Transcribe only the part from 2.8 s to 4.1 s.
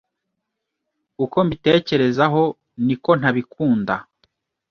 niko ntabikunda.